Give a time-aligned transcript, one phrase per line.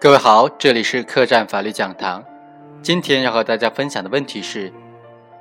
[0.00, 2.24] 各位好，这里是客栈法律讲堂。
[2.80, 4.72] 今天要和大家分享的问题是：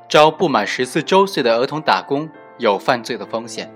[0.10, 2.28] 招不满十四周岁的儿童打工
[2.58, 3.72] 有犯罪的风险。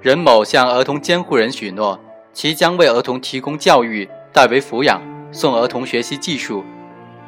[0.00, 1.98] 任某向儿童监护人许诺，
[2.32, 6.64] 其将为儿童提供教育、代为抚养、送儿童学习技术，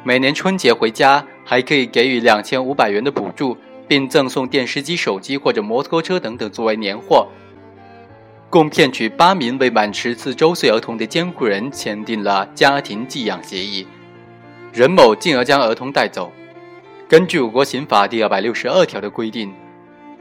[0.05, 3.57] 每年春节回家还可以给予两千五百元的补助，
[3.89, 7.27] 并赠送电视机、手机或者摩托车等等作为年货。
[8.51, 13.87] 共骗取八名未满十四周岁儿童的监护人签订了家庭寄养协议，
[14.73, 16.29] 任某进而将儿童带走。
[17.07, 19.53] 根据我国刑法第二百六十二条的规定，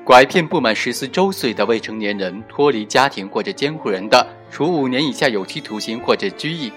[0.05, 6.71] 拐骗不满十四周岁的未成年人脱离家庭或者监护人的，处五年以下有期徒刑或者拘役。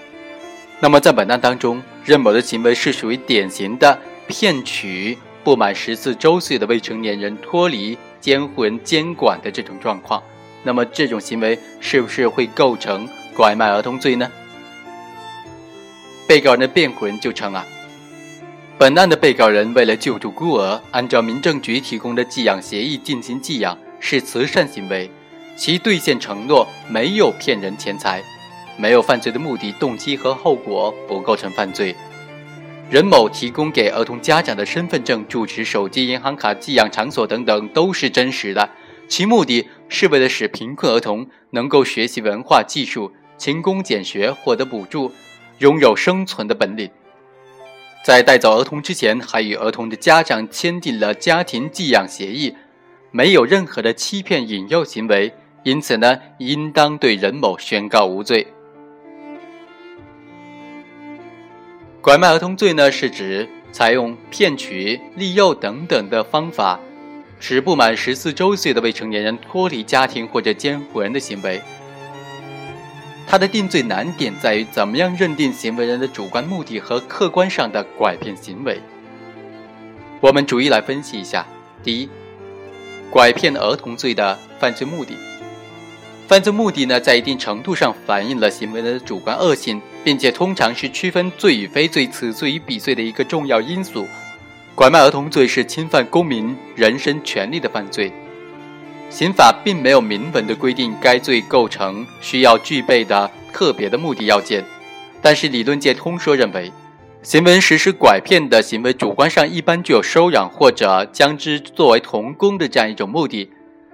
[0.80, 3.96] 那么在本案当中，任某的行为是属于典型的
[4.26, 10.20] 骗取不满十四周岁的未成年人脱离监护人监管的这种状况。
[10.64, 14.28] 那么这种行为是不是会构成拐卖儿童罪呢？
[16.26, 17.64] 被告人的辩护人就称啊，
[18.78, 25.10] 本案的被告人为了救助孤儿，按照民政局提供的寄养协议进行寄养，是慈善行为，
[25.54, 28.22] 其兑现承诺没有骗人钱财，
[28.78, 31.94] 没有犯罪的目的、动机和后果，不构成犯罪。
[32.90, 38.68] 任某提供给儿童家长的身份证、住址、手机、银行卡、寄养场所等等都是真实的。
[39.08, 45.12] 其目的是为了使贫困儿童能够学习文化技术、勤工俭学，获得补助，
[45.60, 46.90] 拥有生存的本领。
[48.04, 52.54] 在带走儿童之前，还与儿童的家长签订了家庭寄养协议，
[53.12, 58.46] 没有任何的欺骗引诱行为，因此呢，应当对任某宣告无罪。
[62.02, 66.78] 拐卖儿童罪呢，是指采用骗取、利诱等等的方法。
[67.46, 71.60] 使不满十四周岁的未成年人脱离家庭或者监护人的行为，
[73.26, 78.80] 它的定罪难点在于怎么样认定行为人的主观目的和客观上的拐骗行为。
[80.22, 81.46] 我们逐一来分析一下。
[81.82, 82.08] 第一，
[83.10, 85.12] 拐骗儿童罪的犯罪目的，
[86.26, 94.08] 犯罪目的呢，在一定程度上反映了行为人的主观恶性，并且通常是区分罪与非罪、此罪与彼罪的一个重要因素。
[94.74, 98.12] 拐卖儿童罪是侵犯公民人身权利的犯罪，
[99.08, 104.64] 刑法并没有明文的规定该罪构成需要具备的特别的目的要件，
[105.22, 106.72] 但是理论界通说认为，
[107.22, 113.48] 行为实施拐骗的行为主观上一般具有收养或者将之作为童工的这样一种目的，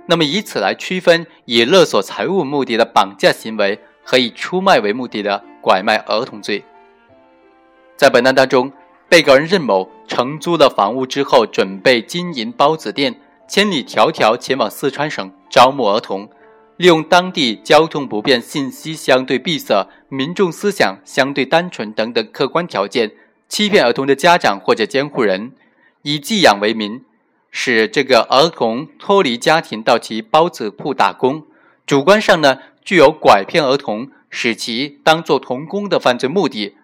[0.07, 6.65] 那么以此来区分以勒索财物目的的绑架行为和以出卖为目的的拐卖儿童罪，
[7.99, 8.73] 在本案当中。
[9.11, 16.29] 被告人任某承租了房屋之后，准备经营包子店，千里迢迢前往四川省招募儿童，
[16.77, 23.13] 利用当地交通不便、信息相对闭塞、民众思想相对单纯等等客观条件，
[23.49, 25.53] 欺骗儿童的家长或者监护人，
[26.03, 27.05] 以寄养为名，
[27.53, 31.45] 使这个儿童脱离家庭到其包子铺打工，
[31.87, 36.75] 主观上呢具有拐骗儿童，使其当做童工的犯罪目的。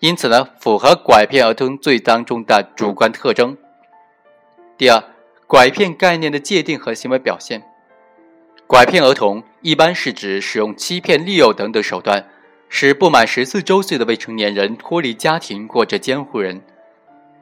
[0.00, 3.54] 因此呢，符合拐骗儿童罪当中的主观特征。
[4.78, 5.04] 第二，
[5.46, 7.62] 拐骗概念的界定和行为表现。
[8.66, 12.26] 拐骗儿童一般是指使用欺骗、利诱等等手段，
[12.70, 16.62] 使不满十四周岁的未成年人脱离家庭或者监护人。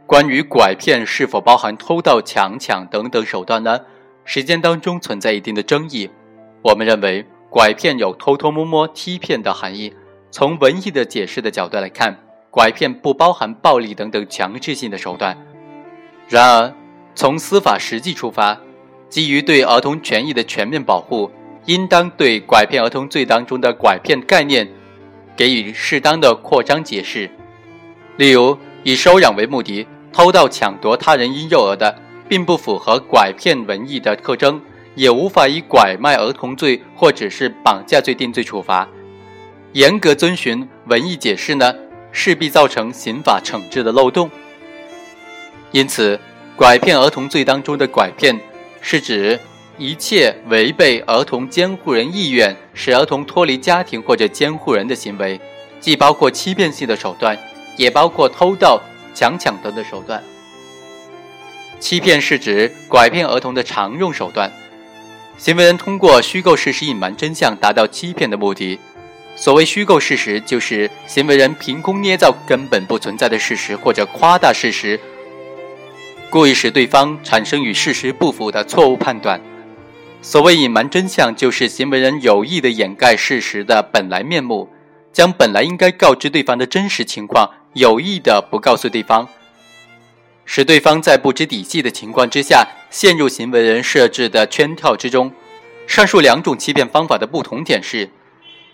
[0.05, 3.83] 关于拐骗是否包含偷盗、强抢等等手段呢？
[4.25, 6.11] 实践当中存在一定的争议。
[6.63, 9.95] 我们认为，拐骗有偷偷摸摸、欺骗的含义。
[10.33, 12.19] 从文艺的解释的角度来看。
[12.59, 15.39] 拐骗不包含暴力等等强制性的手段。
[16.29, 16.75] 然而，
[17.15, 18.59] 从司法实际出发，
[19.09, 21.31] 基于对儿童权益的全面保护，
[21.67, 24.69] 应当对拐骗儿童罪当中的拐骗概念
[25.37, 27.31] 给予适当的扩张解释。
[28.17, 31.97] 例如，以收养为目的偷盗抢夺他人婴幼儿的，
[32.29, 34.61] 并不符合拐骗文艺的特征，
[34.97, 38.89] 也无法以拐卖儿童罪或者是绑架罪定罪处罚。
[39.75, 41.73] 严格遵循文艺解释呢？
[42.11, 44.31] 势必造成刑法惩治的漏洞，
[45.71, 46.19] 因此，
[46.57, 48.39] 拐骗儿童罪当中的拐骗，
[48.81, 49.39] 是指
[49.77, 55.41] 一切违背儿童监护人意愿，使儿童脱离家庭或者监护人的行为，
[55.79, 57.39] 既包括欺骗性的手段，
[57.77, 58.81] 也包括偷盗、
[59.15, 60.23] 强抢等的手段。
[61.79, 64.51] 欺骗是指拐骗儿童的常用手段，
[65.37, 68.81] 行为人通过虚构事实隐瞒真相，达到欺骗的目的。
[69.41, 74.99] 所谓虚构事实，就是行为人凭空捏造根本不存在的事实，或者夸大事实，
[76.29, 79.41] 故意使对方产生与事实不符的错误判断。
[80.21, 84.69] 所谓隐瞒真相，就是行为人有意的掩盖事实的本来面目，
[85.13, 89.29] 将本来应该告知对方的真实情况有意的不告诉对方，
[90.45, 95.31] 使对方在不知底细的情况之下陷入行为人设置的圈套之中。
[95.87, 98.11] 上述两种欺骗方法的不同点是，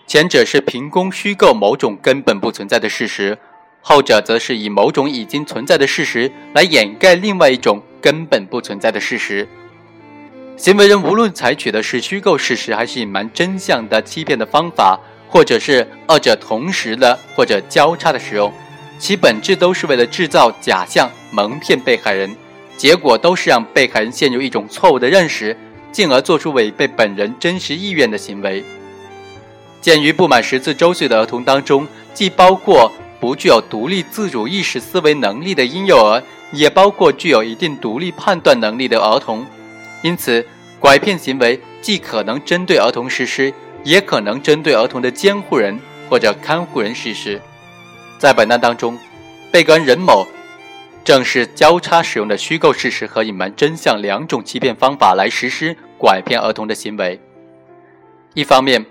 [0.07, 3.37] 前者是凭空虚构某种根本不存在的事实，
[3.81, 9.47] 后者则是以某种已经存在的事实来掩盖另外一种根本不存在的事实。
[10.57, 18.53] 行为人无论采取的是虚构事实还是隐瞒真相的欺骗的方法，或者是二者同时的或者交叉的使用，
[18.99, 22.33] 其本质都是为了制造假象，蒙骗被害人，
[22.77, 25.57] 结果都是让被害人陷入一种错误的认识，
[25.91, 28.63] 进而做出违背本人真实意愿的行为。
[29.85, 39.45] 鉴于不满十四周岁的儿童当中，既包括不具有独立自主意识思维能力的婴幼儿，也包括具有一定独立判断能力的儿童。
[40.01, 40.43] 因此，
[40.79, 43.53] 拐骗行为既可能针对儿童实施，
[43.83, 45.79] 也可能针对儿童的监护人
[46.09, 47.39] 或者看护人实施。
[48.17, 48.97] 在本案当中，
[49.51, 50.25] 被告人任某
[51.03, 57.21] 正是交叉使用的虚构事实和隐瞒真相两种欺骗方法来实施拐骗儿童的行为。
[58.33, 58.83] 一方面，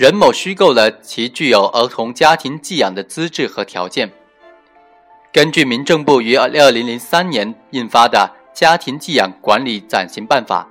[0.00, 4.10] 任某虚构了其具有儿童家庭寄养的资质和条件。
[5.30, 8.30] 根据民政部于二零零三年印发的。
[8.52, 10.68] 家庭寄养管理暂行办法。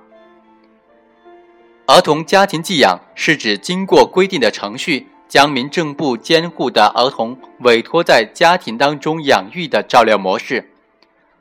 [1.86, 10.70] 儿童家庭寄养是指经过规定的程序，将民政部监护的儿童委托在家庭当中养育的照料模式。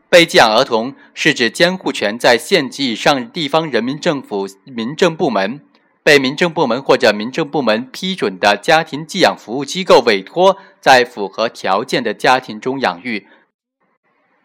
[0.10, 5.62] 被寄养儿童是指监护权在县级以上地方人民政府民政部门、
[6.10, 13.28] 被民政部门或者民政部门批准的家庭寄养服务机构委托在符合条件的家庭中养育。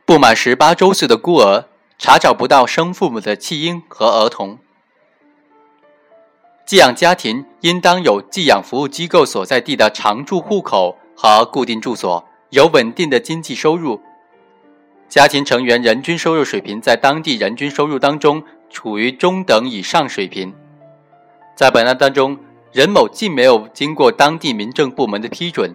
[0.04, 1.64] 不满十八周岁的孤儿。
[1.96, 4.58] 查找不到生父母的弃婴和儿童，
[6.66, 14.02] 寄养家庭应当有寄养服务机构所在地的常住户口和固定住所，有稳定的经济收入。
[15.08, 20.52] 家庭成员人均收入水平在当地人均收入当中处于中等以上水平。
[21.54, 22.36] 在本案当中，
[22.72, 25.74] 任某既没有经过当地民政部门的批准，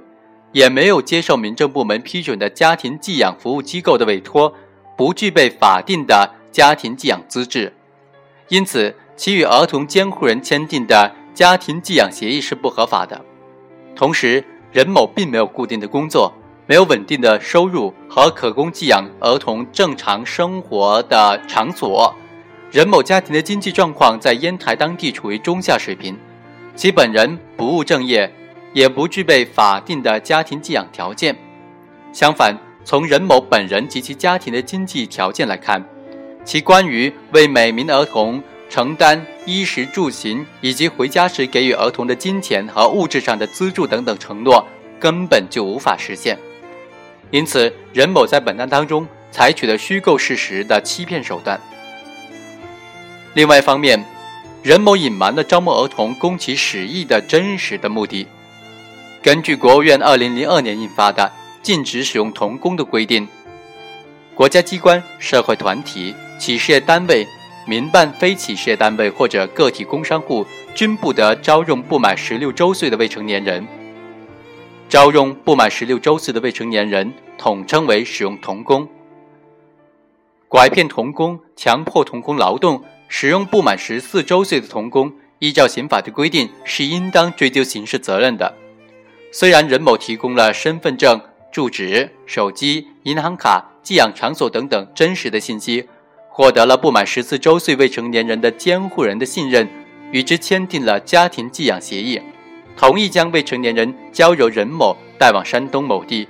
[0.52, 4.54] 也没有接受民政部门批准的家庭寄养服务机构的委托。
[4.98, 7.72] 不具备法定的家庭寄养资质，
[8.50, 13.24] 因此其与儿童监护人签订的家庭寄养协议是不合法的。
[13.96, 14.44] 同时，
[14.74, 16.34] 任某并没有固定的工作，
[16.68, 22.14] 没有稳定的收入和可供寄养儿童正常生活的场所。
[22.71, 26.16] 任某家庭的经济状况在烟台当地处于中下水平，
[26.75, 28.31] 其本人不务正业，
[28.74, 31.36] 也不具备法定的家庭寄养条件。
[32.13, 32.56] 相反，
[32.86, 35.83] 从任某本人及其家庭的经济条件来看，
[36.45, 44.63] 其关于为每名儿童承担衣食住行以及回家时给予儿童的金钱和物质上的资助等等承诺，
[45.00, 46.38] 根本就无法实现。
[47.31, 51.60] 因此，任某在本案当中采取了虚构事实的欺骗手段。
[53.34, 54.04] 另外一方面，
[54.64, 58.28] 任某隐瞒了招募儿童供其使役的真实的目的。
[59.22, 61.31] 根据国务院二零零二年印发的。
[61.62, 63.28] 禁止使用童工的规定，
[64.33, 67.28] 国家机关、社会团体、企事业单位、
[67.68, 73.68] 民办非企事业单位或者个体工商户均不得招用不满十六周岁的未成年人。
[74.88, 78.88] 招用不满十六周岁的未成年人，统称为使用童工。
[80.48, 88.56] 拐骗童工、强迫童工劳动、使用不满十四周岁的童工，依照刑法的规定是应当追究刑事责任的。
[89.33, 91.21] 虽然任某提供了身份证。
[91.51, 95.89] 住址、手机、银行卡、寄养场所等等真实的信息，
[96.30, 99.68] 获得了不满十四周岁未成年人的监护人的信任，
[100.11, 102.21] 与之签订了家庭寄养协议，
[102.78, 106.28] 同意将未成年人交由任某带往山东某地。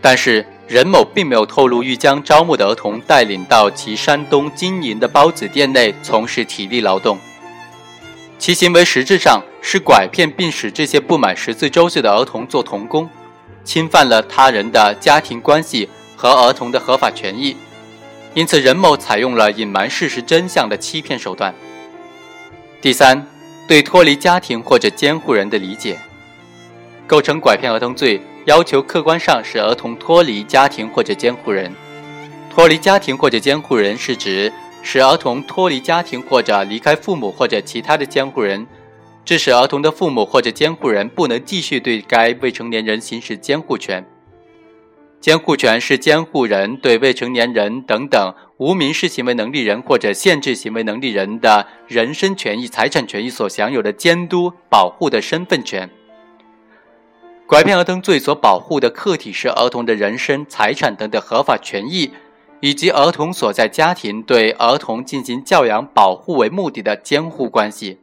[0.00, 7.18] 但是任某并没有透露欲将招募的儿童带领到其山东经营的包子店内从事体力劳动，
[8.38, 13.08] 其行为实质上是拐骗并使这些不满十四周岁的儿童做童工。
[13.64, 17.56] 侵犯了他人的家庭关系和儿童的合法权益，
[18.34, 21.54] 因此任某采用了隐瞒事实真相的欺骗手段。
[22.80, 23.24] 第三，
[23.68, 25.96] 对脱离家庭或者监护人的理解，
[27.06, 31.72] 构成拐骗儿童罪，要求客观上使儿童脱离家庭或者监护人。
[32.50, 38.66] 脱离家庭或者监护人是指使儿童脱离家庭或者离开父母或者其他的监护人。
[39.24, 44.04] 致使儿童的父母或者监护人不能继续对该未成年人行使监护权。
[45.20, 55.88] 监护权是监护人对未成年人等等无民事行为能力人或者限制行为能力人的人身权益、财产权益所享有的监督、保护的身份权。
[57.52, 62.10] 拐骗儿童罪所保护的客体是儿童的人身、财产等的合法权益，
[62.60, 67.98] 以及儿童所在家庭对儿童进行教养、保护为目的的监护关系。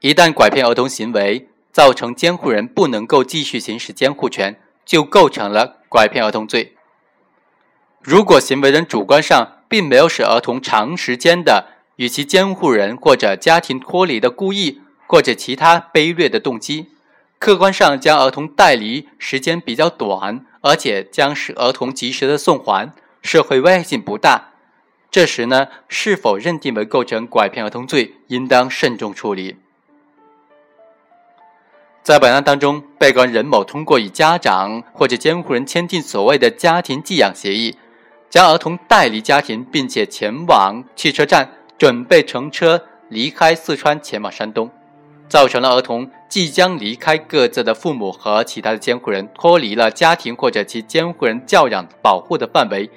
[0.00, 5.80] 一旦拐骗儿童行为造成监护人不能够继续行使监护权，就构成了。
[5.90, 6.72] 拐骗儿童罪，
[8.00, 11.66] 如果行为人主观上并没有使儿童长时间的
[11.96, 16.86] 与其监护人或者家庭脱离的故意或者其他卑劣的动机，
[17.40, 22.92] 客观上将儿童带离时间比较短，而且将使儿童及时的送还，
[23.22, 24.50] 社会危害性不大，
[25.10, 29.56] 这时呢，是否认定为构成拐骗儿童罪，应当慎重处理。
[32.02, 37.78] 在本案当中，被告人任某通过与家长或者监护人签订所谓的家庭寄养协议，
[38.28, 44.70] 将儿童带离家庭，并且前往汽车站准备乘车离开四川前往山东，
[45.30, 52.90] 造成了儿童即将离开各自的父母和其他的监护人，脱离了家庭或者其监护人教养保护的范围，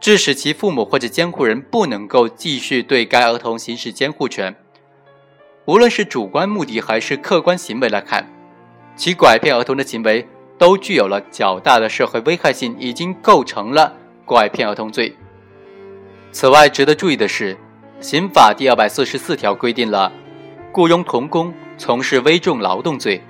[0.00, 4.56] 致使其父母或者监护人不能够继续对该儿童行使监护权。
[5.66, 8.26] 无论是主观目的还是客观行为来看。
[8.96, 13.92] 其拐骗儿童的行为都具有了较大的社会危害性，已经构成了
[14.24, 15.14] 拐骗儿童罪。
[16.32, 17.54] 此外，值得注意的是，
[18.00, 20.10] 《刑法》第二百四十四条规定了
[20.76, 23.22] 雇佣童工从事危重劳动罪。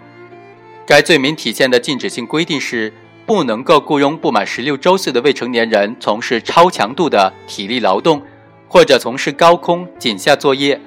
[0.85, 2.93] 该罪名体现的禁止性规定是，
[3.25, 8.21] 不能够雇佣不满十六周岁的未成年人从事超强度的体力劳动，
[8.67, 10.81] 或者从事高空井下作业。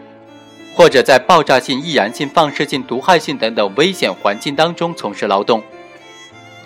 [0.75, 5.63] 或者在爆炸性、易燃性、放射性、毒害性等等危险环境当中从事劳动，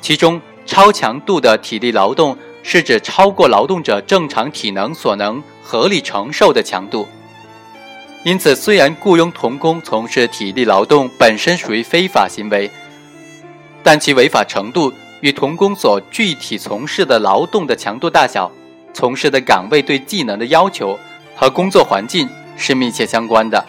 [0.02, 7.08] 其中超强度的体力劳动是指超过劳动者正常体能所能合理承受的强度。
[8.24, 12.72] 因此，虽然雇佣童工从事体力劳动本身属于非法行为，
[13.84, 18.50] 但其违法程度与童工所具体从事的劳动的强度大小、
[18.94, 20.98] 从事的岗位对技能的要求
[21.36, 23.66] 和工作环境是密切相关的。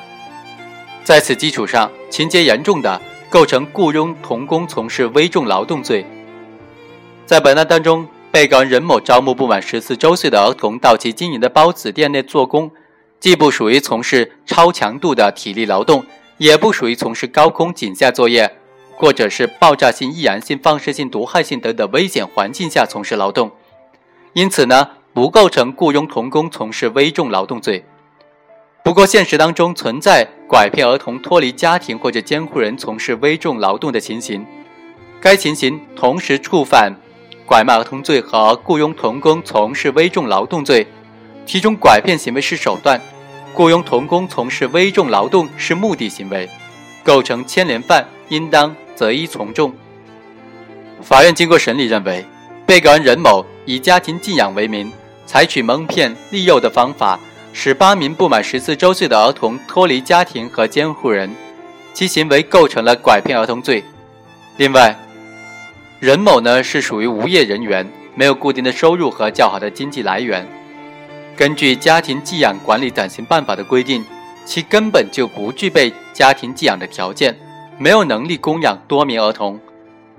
[1.03, 6.07] 在此基础上，情节严重的构成雇佣童工从事危重劳动罪。
[7.27, 12.71] 在本案当中，被告人任某招募不满十四周岁的儿童到其经营的包子店内做工，
[13.25, 16.05] 既不属于从事超强度的体力劳动，
[16.37, 18.59] 也不属于从事高空井下作业，
[18.97, 23.51] 或者是爆炸性、易燃性、放射性、毒害性等等危险环境下从事劳动，
[24.35, 27.87] 因此呢，不构成雇佣童工从事危重劳动罪。
[28.85, 34.45] 不过，现实当中存在拐骗儿童脱离家庭或者监护人从事危重劳动的情形，
[35.19, 36.95] 该情形同时触犯
[37.47, 40.87] 拐卖儿童罪和雇佣童工从事危重劳动罪。
[41.47, 42.99] 其中，拐骗行为是手段，
[43.55, 46.51] 雇佣童工从事危重劳动是目的行为，
[47.05, 49.73] 构成牵连犯，应当择一从重。
[51.01, 52.25] 法院经过审理认为，
[52.67, 54.93] 被告人任某以家庭寄养为名，
[55.25, 57.19] 采取蒙骗利诱的方法。
[57.57, 61.31] 使八名不满十四周岁的儿童脱离家庭和监护人，
[61.93, 63.85] 其行为构成了拐骗儿童罪。
[64.57, 64.99] 另外，
[66.01, 70.45] 任某呢是属于无业人员，没有固定的收入和较好的经济来源。
[71.37, 74.05] 根据《家庭寄养管理暂行办法》的规定，
[74.45, 77.37] 其根本就不具备家庭寄养的条件，
[77.77, 79.59] 没有能力供养多名儿童。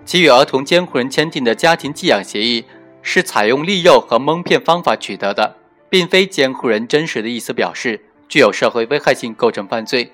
[0.03, 2.65] 其与儿童监护人签订的家庭寄养协议
[3.01, 5.55] 是采用利诱和蒙骗方法取得的。
[5.87, 10.11] 并非监护人真实的意思表示，具有社会危害性，构成犯罪。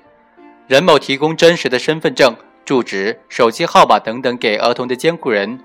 [0.68, 5.60] 任某提供真实的身份证、住址、手机号码等等给儿童的监护人，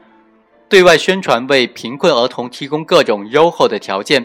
[0.70, 4.24] 对外宣传为贫困儿童提供各种优厚的条件，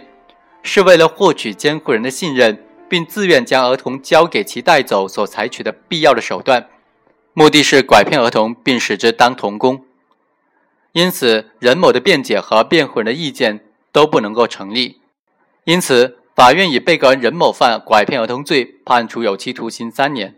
[0.64, 6.68] 是为了获取监护人的信任，并自愿将儿童交给其带走所采取的必要的手段，
[7.34, 9.86] 目的是拐骗儿童并使之当童工。
[10.92, 15.00] 因此，任某的辩解和辩护人的意见都不能够成立。
[15.64, 20.36] 因此，法院以被告人任某犯拐骗儿童罪，判处有期徒刑三年。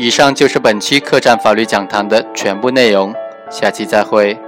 [0.00, 3.12] 以上就是本期客栈法律讲堂的全部内容，
[3.50, 4.38] 下期再会。